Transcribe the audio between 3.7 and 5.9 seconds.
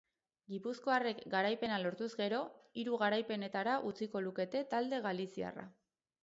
utziko lukete talde galiziarra.